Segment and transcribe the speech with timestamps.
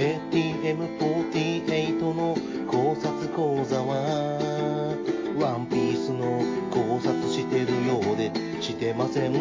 [0.00, 2.34] ATM48 の
[2.66, 4.48] 考察講座は
[5.38, 8.32] ワンピースの考察してるようで
[8.62, 9.34] してません。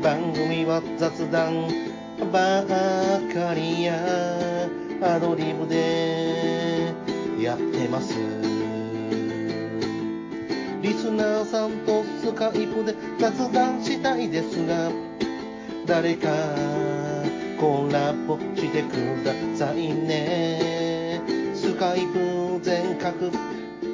[0.00, 1.66] 番組は雑談
[2.32, 3.18] ばか
[3.54, 3.98] りや
[5.02, 6.94] アドリブで
[7.40, 8.14] やってます。
[10.80, 14.92] リスナーさんとスカイプで雑談したいですが
[15.86, 16.28] 誰か
[17.58, 21.20] コラボしてくださいね。
[21.54, 23.30] スカイプ全角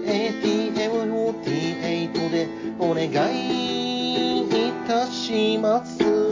[0.04, 4.44] ATM48 でお願いい
[4.86, 6.29] たします。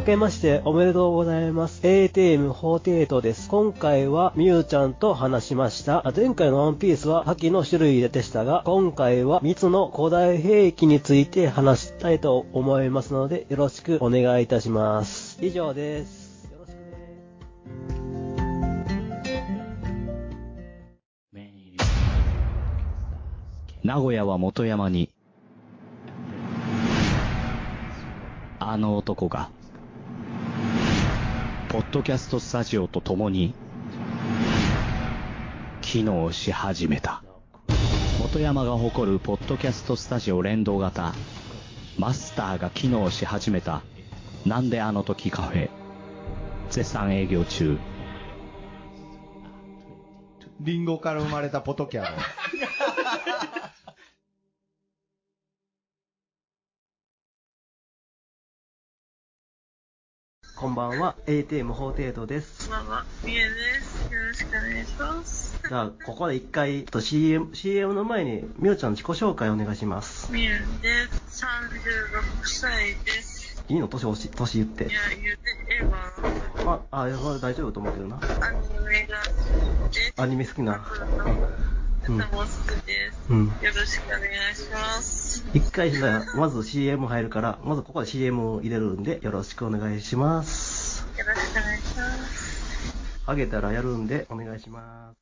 [0.00, 1.82] 明けましておめでとうございます。
[1.82, 3.50] ATM48 です。
[3.50, 6.10] 今回はみゆちゃんと話しました。
[6.16, 15.38] 前回のワンピースは覇気の種類でしたが、今回は3つの古代兵器について話したいと思いますので、よろしくお願いいたします。
[15.42, 16.48] 以上です。
[23.84, 25.10] 名古屋は元山に、
[28.58, 29.50] あの男が、
[31.70, 33.54] ポッドキャストスタジオと共に、
[35.82, 37.22] 機能し始めた。
[38.18, 41.14] 元山が誇るポッドキャストスタジオ連動型、
[41.96, 43.82] マスターが機能し始めた、
[44.44, 45.70] なんであの時カフェ、
[46.70, 47.78] 絶賛営業中。
[50.58, 52.08] リンゴから生まれたポトキャロ。
[60.60, 62.68] こんばんは、ATM48 です。
[62.68, 64.12] こんばんは、みえです。
[64.12, 65.58] よろしくお願いします。
[65.66, 70.30] じゃあ、ここで一回、と CM、CM の前に、みゆちゃん自己紹介お願いします。
[70.30, 70.58] みえで
[71.30, 71.46] す。
[71.46, 71.48] 36
[72.42, 73.64] 歳です。
[73.70, 73.88] いいの？
[73.88, 74.86] 年押し、年言ってい。
[74.88, 75.40] や、言って
[75.80, 75.84] え
[76.66, 78.16] ば、あ、あ、それ大丈夫と思うけどな。
[78.16, 78.28] アニ
[78.86, 79.16] メが
[79.82, 80.12] 好きです。
[80.18, 80.86] アニメ好きな。
[82.08, 82.18] うん。
[82.18, 84.20] よろしくお願
[84.52, 85.44] いします。
[85.54, 85.92] 一回
[86.34, 91.06] まず CM 入るから、まずここで CM を入れるんで、よろしくお願いします。
[91.18, 92.94] よろしくお願いします。
[93.26, 95.20] あげたらやるんで、お願いします。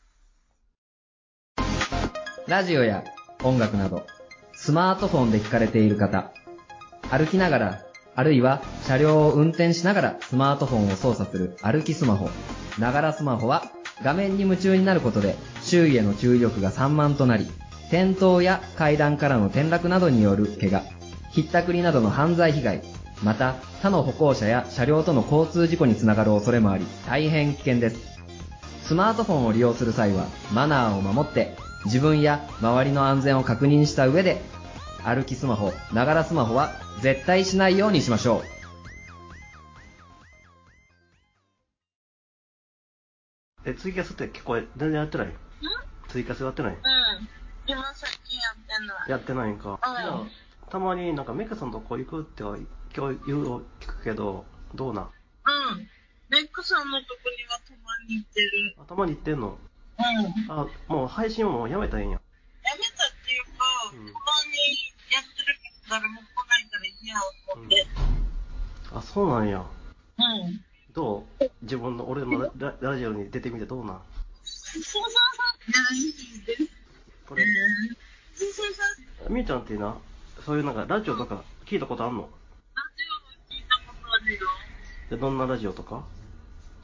[2.46, 3.04] ラジオや
[3.42, 4.06] 音楽など、
[4.54, 6.32] スマートフォンで聞かれている方、
[7.10, 7.82] 歩きながら、
[8.14, 12.30] あるいは車両を運転しながらスマートフォンを操作する歩きスマホ、
[12.78, 13.64] ながらスマホは
[14.02, 17.46] 画面に夢中になることで周囲への注意力が散漫となり、
[17.88, 20.82] 転倒や階段からの転落などによる怪我、
[21.30, 22.82] ひったくりなどの犯罪被害、
[23.22, 28.18] また他の歩行者や車両との交通事故につながる恐れもあり、大変危険です。
[28.82, 34.40] スマートフォンを利用する際はマナーを守って自分や周りの安全を確認した上で
[35.04, 38.57] 歩きスマホ、ながらスマホは絶対しないようにしましょう。
[43.68, 45.32] え、ツイキャスって結構全然やってない？
[46.08, 46.72] ツイキャスやってない？
[46.72, 46.80] うん。
[47.66, 49.10] 今最近やってない。
[49.10, 49.78] やってないんか。
[49.82, 50.26] じゃあ
[50.70, 52.56] たまになんかメカさんとこ行くっては
[52.96, 55.04] 今日言うの聞くけど、どうなん？
[55.04, 55.10] うん。
[56.30, 58.74] メックさんのとこにはたまに行ってる。
[58.78, 59.58] あたまに行ってんの？
[59.98, 60.50] うん。
[60.50, 62.14] あ、もう配信はもうやめたらええんや。
[62.16, 63.50] やめたっていうか、
[63.92, 64.56] うんたまに
[65.12, 67.86] やってるけど誰も来ないからいいやと思って。
[68.94, 69.58] あ、そうなんや。
[69.60, 70.64] うん。
[70.98, 71.44] どう？
[71.62, 74.00] 自分の、俺のラララジオに出てみてどうなん？
[77.28, 77.46] これ。
[79.28, 79.96] みーちゃんってな、
[80.44, 82.22] そういうなんかラジオとか聞いたことあんの？
[82.22, 82.32] ラジ
[83.52, 84.40] オ聞いたことあるよ。
[85.10, 86.04] でどんなラジオとか？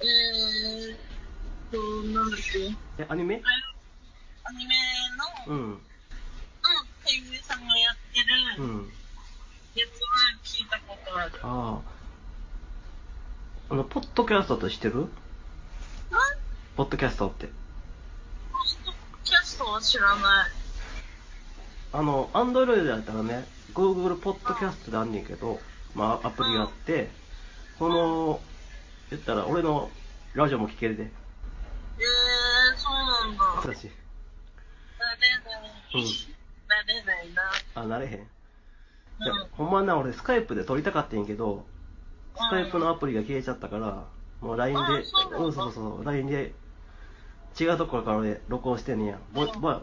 [0.01, 0.99] えーっ
[1.73, 1.79] と、
[2.17, 3.03] なんだっけ？
[3.03, 3.43] え、アニメ？
[4.45, 4.75] アニメ
[5.49, 5.81] の、うん、うん。
[7.05, 8.21] 声優さんがやって
[8.61, 8.93] るうん。
[9.75, 10.07] やつは
[10.45, 11.33] 聞いたことある。
[11.43, 11.94] ああ。
[13.71, 14.95] あの、ポッドキャストって知ってる？
[14.95, 15.11] うん
[16.77, 17.47] ポッドキャストって。
[18.53, 20.51] ポストキャストは知らない。
[21.93, 25.61] あの、アンドロイドやったらね、Google ポッドキャストであんねんけど、
[25.95, 27.11] まあ、アプリがあって、
[27.79, 28.41] この、
[29.11, 29.91] 言ったら俺の
[30.35, 31.05] ラジオも聞けるで。
[31.05, 31.11] えー、
[32.77, 33.45] そうなんだ。
[33.57, 33.65] 私。
[33.65, 33.93] なれな
[35.61, 35.73] い。
[35.95, 36.03] うん
[36.67, 37.43] なれないな。
[37.77, 38.13] あ、なれへん。
[38.15, 38.27] うん、
[39.53, 41.65] ほんまな、俺スカイプで撮りたかったんやけど、
[42.37, 44.05] スカイプのアプリが消えちゃったから、
[44.41, 46.53] もう LINE で、うなんそうそう、LINE で、
[47.59, 49.19] 違うところから俺録音してんねや。
[49.33, 49.77] ボイ、ボイ、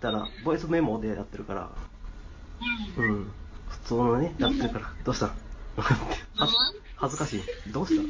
[0.00, 1.70] たら、ボイスメモでやってるから、
[2.96, 3.04] うん。
[3.04, 3.32] うん。
[3.68, 4.92] 普通のね、やってるから。
[5.04, 5.26] どうした？
[5.26, 5.34] は
[6.96, 7.42] 恥ずかしい。
[7.68, 8.02] どうした？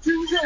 [0.00, 0.40] 全然、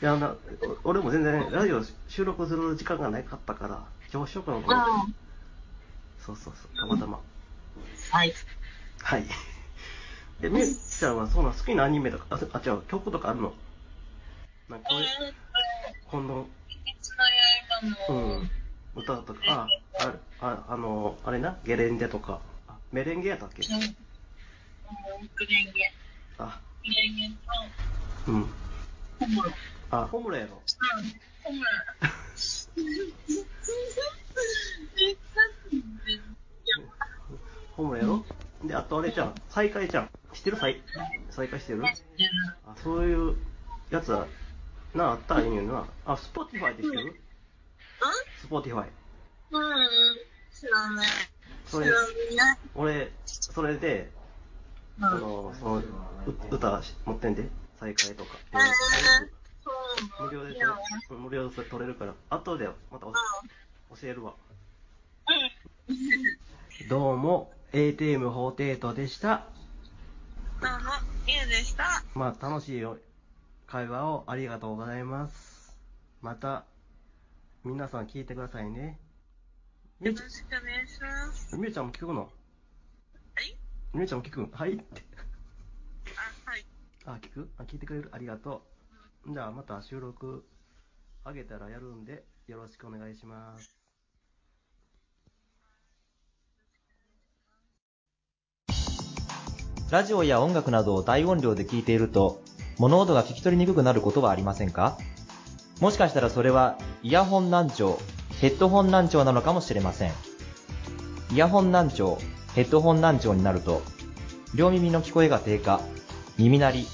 [0.00, 0.36] いやな、
[0.84, 3.82] お俺も全然ね、ラジオ収録する時間がなかったから、
[4.12, 4.90] 今日しようかなと思って。
[4.90, 5.14] うん。
[6.24, 7.18] そうそうそう、たまたま。
[8.10, 8.32] はい。
[9.02, 9.24] はい。
[10.42, 13.54] え、みゆちゃんはそんな好きなアニメとか、あ、あ違う、曲とかあるの？
[14.68, 15.30] なんかこういう、の
[16.10, 16.48] 刃の、
[18.08, 18.50] うん、
[18.96, 19.68] 歌とか、あ、
[20.00, 23.62] あ、ああの、あれな、ゲレンデとか、あメレンゲやったっけ？
[23.62, 23.80] うん。
[23.80, 23.86] レ
[25.62, 25.92] ンゲ。
[26.38, 27.28] あ、クレンゲ
[28.26, 28.42] と、うん。
[29.20, 29.50] ホムロ。
[29.90, 30.54] あ、ホムラやろ。
[30.54, 30.58] うん。
[31.44, 31.70] ホムロ。
[37.76, 38.24] ホムラやろ
[38.64, 40.10] で、あとあれじゃん、再会じゃん。
[40.42, 40.56] 知ってる？
[40.56, 40.82] 再
[41.30, 41.84] 再会してる？
[42.66, 43.36] あ、そういう
[43.90, 44.26] やつは、
[44.94, 45.36] な、あった？
[45.36, 45.86] らいいのにな。
[46.04, 47.20] あ、スポティファイって知ってる？
[48.40, 48.88] スポティファイ。
[49.52, 50.16] うん。
[50.52, 51.06] 知らない。
[51.66, 51.86] それ。
[52.74, 54.10] 俺、それで、
[54.98, 55.04] うん。
[55.04, 55.84] あの、その、う
[56.50, 57.48] 歌持ってんで、
[57.78, 58.36] 再会とか。
[58.52, 58.60] えー、
[59.62, 59.70] そ
[60.24, 60.56] う無料で
[61.10, 63.18] 無料で取れるから、後でまたお教
[64.08, 64.34] えるわ。
[65.88, 66.88] うん。
[66.88, 69.46] どうも、ATM48 でした。
[70.62, 70.90] どうも、
[71.26, 72.04] ゆうでした。
[72.14, 72.84] まあ、楽しい
[73.66, 75.76] 会話をありがとうございます。
[76.20, 76.66] また、
[77.64, 79.00] 皆さん聞いてくださいね。
[80.00, 81.56] よろしくお願いします。
[81.56, 82.20] みゆちゃんも聞くの？
[82.20, 82.28] は
[83.42, 83.58] い？
[83.92, 84.48] みゆちゃんも聞く？
[84.56, 85.02] はいって。
[86.46, 86.64] あ、はい。
[87.06, 87.50] あ、聞く？
[87.58, 88.10] あ、聞いてくれる？
[88.12, 88.62] ありがと
[89.26, 89.32] う。
[89.34, 90.46] じゃあ、また収録
[91.26, 93.81] 上げたらやるんで、よろしくお願いします。
[99.92, 102.40] ラジオや音楽などを大音量で聞いていると、
[102.78, 104.96] 物音が聞き取りにくくなることはありませんか？
[105.80, 107.98] もしかしたらそれは、イヤホン難聴、
[108.40, 110.12] ヘッドホン難聴なのかもしれません。
[111.30, 112.16] イヤホン難聴、
[112.54, 113.82] ヘッドホン難聴になると、
[114.54, 115.82] 両耳の聞こえが低下、
[116.38, 116.86] 耳鳴り、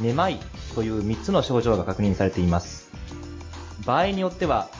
[0.00, 0.38] めまい
[0.74, 2.90] という3つの症状が確認されています。
[3.84, 4.70] 場合によっては、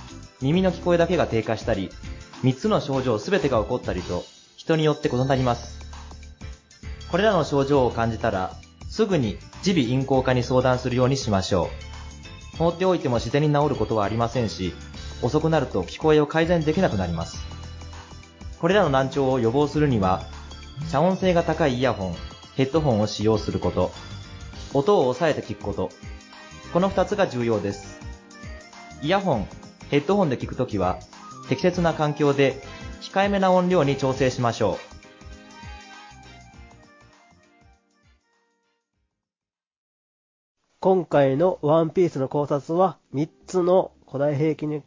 [0.40, 1.90] 耳の聞こえだけが低下したり、
[2.42, 4.24] 3つの症状すべてが起こったりと、
[4.56, 5.75] 人によって異なります。
[7.16, 8.54] これらの症状を感じたら、
[8.90, 11.70] すぐに耳鼻咽喉科に相談するようにしましょ
[12.54, 12.56] う。
[12.58, 14.74] 放っておいても自然に治ることはありませんし、
[15.22, 17.38] 遅くなると聞こえを改善できなくなります。
[18.60, 20.24] これらの難聴を予防するには、
[20.90, 22.14] 遮音性が高いイヤホン、
[22.54, 23.92] ヘッドホンを使用すること、
[24.74, 25.88] 音を抑えて聞くこと、
[26.74, 27.98] この二つが重要です。
[29.00, 29.48] イヤホン、
[29.90, 30.98] ヘッドホンで聞くときは、
[31.48, 32.62] 適切な環境で
[33.00, 34.95] 控えめな音量に調整しましょう。
[40.86, 44.84] 今回のワンピースの考察は3つの古代兵器に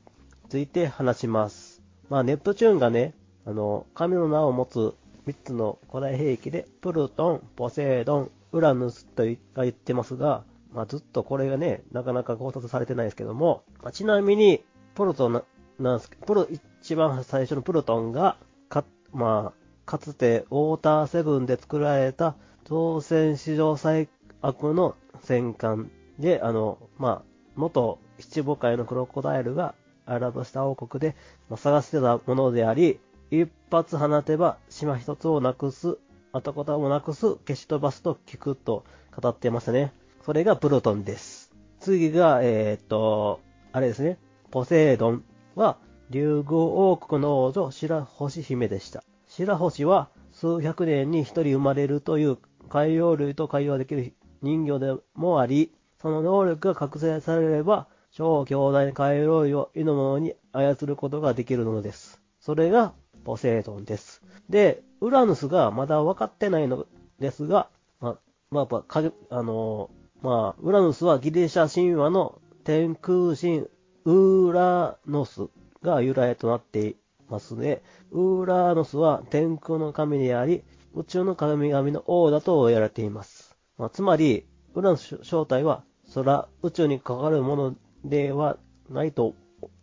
[0.48, 1.84] ついて話します。
[2.08, 3.14] まあ、ネプチューンがね、
[3.46, 4.94] あの、神の名を持つ
[5.28, 14.64] 3つの古代兵器で、プルトン、ポセイドン、ウラヌスと言言ってますが、まあ、ずっとこれがね、なかなか考察されてないですけども、まあちなみに、
[14.96, 15.44] プルトン
[15.80, 16.48] なんですけど、プル、
[16.82, 18.38] 一番最初のプルトンが、
[18.70, 24.08] か、まあ、かつてウォーターセブンで作られた当選史上最
[24.42, 27.22] 悪の戦艦で、あの、まあ、
[27.56, 29.76] 元七母海のクロコダイルが
[30.06, 31.16] アラブスタ王国で、
[31.50, 33.00] まあ、探してたものであり、
[33.32, 35.98] 一発放てば島一つをなくす、
[36.32, 38.84] 跡形もなくす、消し飛ばすと聞くと
[39.16, 39.94] 語ってますね。
[40.26, 41.52] それがプルトンです。
[41.80, 43.40] 次が、えーっと、
[43.72, 44.18] あれですね、
[44.52, 45.24] ポセイドン
[45.56, 45.78] は、
[46.10, 49.04] 竜宮王国の王女、白星姫でした。
[49.28, 52.38] 白星は数百年に一人生まれるという
[52.68, 62.22] 海洋類と会話できる人魚でもあり、その能力が覚醒されれば、超強大な海洋類を意のものに操ることができるのです。
[62.40, 62.94] それが
[63.24, 64.24] ポセイドンです。
[64.50, 66.86] で、ウラヌスがまだ分かってないの
[67.20, 67.70] ですが、
[68.00, 68.18] まあ、
[68.50, 69.90] まあ、やっぱあの
[70.22, 73.68] まあ、ウラヌスはギリシャ神話の天空神
[74.06, 75.48] ウーラノス
[75.82, 76.96] が由来となってい
[77.30, 77.82] ますね。
[78.12, 80.64] ウーラノスは天空の神であり、
[80.96, 83.49] 宇宙の神々の王だと言われています。
[83.80, 84.46] まあ、つまり、
[84.76, 85.84] ウラノス正体は
[86.14, 88.58] 空、宇宙に関わるものでは
[88.90, 89.34] ないと、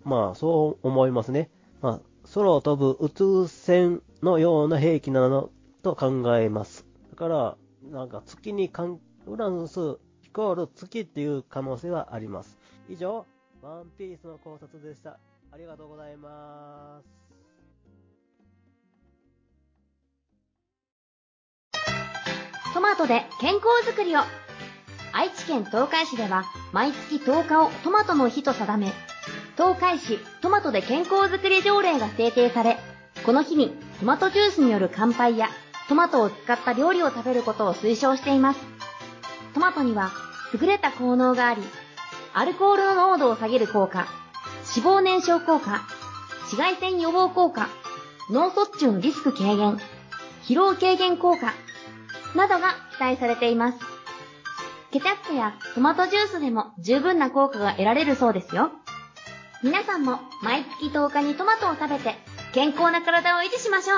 [0.04, 1.50] まあ、そう思いますね。
[1.80, 5.50] まあ、空を飛ぶ宇宙船のような兵器なの
[5.82, 6.84] と考えます。
[7.10, 7.56] だから、
[7.90, 12.58] なんか月にかん、ウラヌスイコール月っていう可能性はあります。
[12.90, 13.24] 以上、
[13.62, 15.18] ワンピースの考察でした。
[15.50, 17.25] ありがとうございます。
[22.76, 24.20] トマトで健康づくりを。
[25.10, 28.92] 愛知県東海市では毎月10日をトマトの日と定め
[29.56, 32.76] 東海市トマトで健康づくり条例が制定され
[33.24, 35.48] この日にトマトジュースによる乾杯や
[35.88, 38.60] トマトを使った料理を食べることを推奨しています。
[39.54, 40.10] トマトには
[40.52, 41.62] 優れた効能があり
[42.34, 44.06] アルコールの濃度を下げる効果、
[44.76, 45.80] 脂肪燃焼効果、
[46.42, 47.70] 紫外線予防効果、
[48.30, 49.78] 脳卒中のリスク軽減、
[50.44, 51.54] 疲労軽減効果、
[52.36, 53.78] などが期待されています。
[54.92, 58.70] ケチャップやトマトジュースでも十分な効果が得られるそうですよ。
[59.62, 62.14] 皆さんも毎月10日にトマトを食べて
[62.52, 63.96] 健康な体を維持しましょう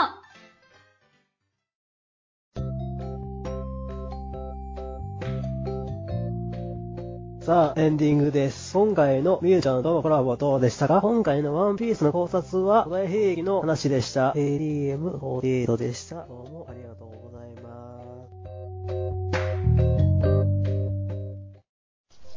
[7.44, 8.74] さあ、エンディングです。
[8.74, 11.00] 今回のみゆちゃんとのコラボはどうでしたか？
[11.00, 14.32] 今回のワンピースの考察は、古代兵器の話でした。
[14.32, 16.26] ADM48 でした。
[16.26, 17.17] どうもありがとう。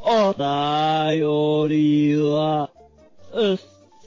[0.04, 2.70] お便りは、
[3.34, 3.58] うっ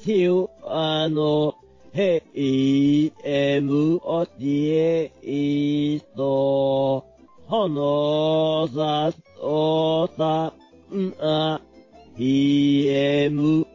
[0.02, 1.54] しゅあの、
[1.92, 7.06] へいえむおちえいと、
[7.46, 10.52] ほのさそさ
[10.92, 11.60] んあ、
[12.16, 13.66] ひえむ、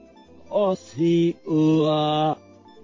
[0.50, 2.38] おしうは、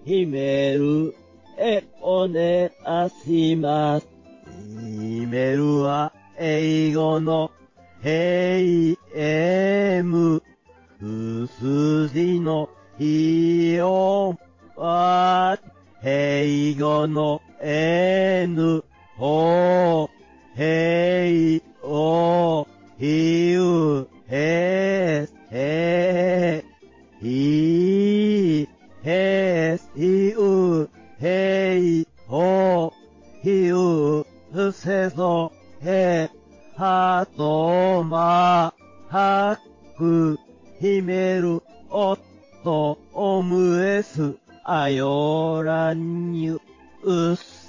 [0.05, 1.15] ひめる、
[1.57, 4.14] えおねあします。
[5.35, 7.51] メルは英語の
[8.01, 9.01] AM
[11.01, 14.39] 数字のイオン
[14.81, 15.59] は
[16.01, 18.81] 英語の N
[19.19, 20.09] を
[20.55, 21.61] 英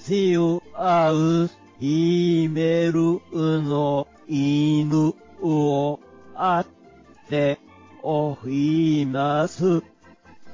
[0.06, 6.00] うっしゅあう、ひめるの、いぬ、うお、
[6.36, 7.58] あって、
[8.04, 9.82] おいます。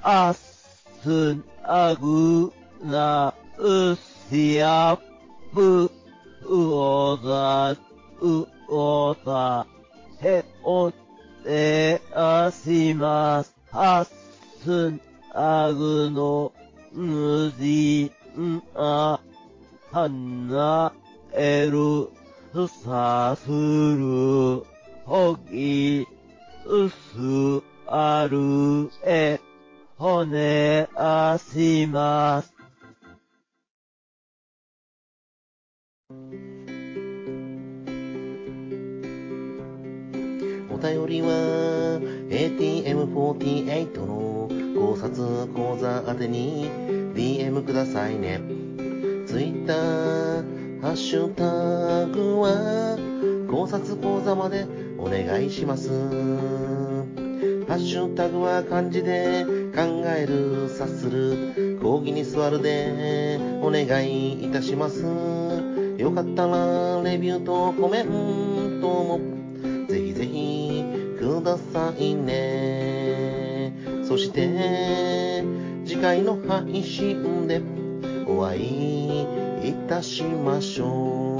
[0.00, 2.50] あす、あぐ、
[2.82, 3.98] な、う
[4.30, 4.98] しや、
[5.52, 5.90] ぶ、
[6.46, 7.76] うおざ、
[8.22, 9.66] うおざ、
[10.22, 10.90] へお
[11.44, 13.54] てあします。
[13.70, 14.08] はっ
[14.64, 15.00] すん、
[15.34, 16.52] あぐの、
[16.94, 19.20] ぬじ、んあ、
[19.92, 20.94] はな、
[21.34, 22.08] える、
[22.66, 24.64] さする、
[25.04, 26.06] ほぎ、
[26.64, 29.38] うす、ある、え、
[29.98, 32.54] ほねあします。
[40.70, 46.70] お便りは ATM48 の考察講座宛てに
[47.14, 48.61] DM くださいね
[49.32, 49.72] Twitter
[50.82, 52.98] ハッシュタグは
[53.50, 54.66] 考察講座まで
[54.98, 55.88] お願いします。
[55.88, 55.94] ハ
[57.76, 61.78] ッシュタグは漢字で考える察する。
[61.80, 65.02] 講義に座るでお願いいたします。
[65.96, 69.18] よかったらレビューとコメントも。
[69.88, 70.84] ぜひぜひ
[71.18, 73.72] くださいね。
[74.04, 75.42] そして
[75.86, 77.81] 次回の配信で。
[78.32, 79.22] お会い
[79.68, 81.31] いたしましょう。